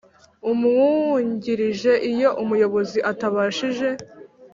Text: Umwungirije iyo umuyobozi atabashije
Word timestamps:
Umwungirije 0.51 1.91
iyo 2.11 2.29
umuyobozi 2.43 2.99
atabashije 3.11 3.87